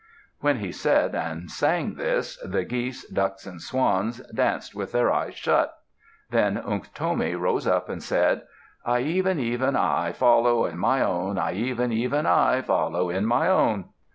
[0.39, 5.35] When he said and sang this, the geese, ducks, and swans danced with their eyes
[5.35, 5.77] shut.
[6.31, 8.41] Then Unktomi rose up and said,
[8.83, 13.47] I even, even I Follow in my own; I even, even I, Follow in my
[13.47, 13.89] own.